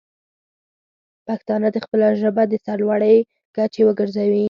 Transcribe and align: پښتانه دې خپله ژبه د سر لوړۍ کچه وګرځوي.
پښتانه 1.27 1.67
دې 1.73 1.79
خپله 1.85 2.07
ژبه 2.21 2.43
د 2.47 2.53
سر 2.65 2.77
لوړۍ 2.85 3.17
کچه 3.55 3.81
وګرځوي. 3.85 4.39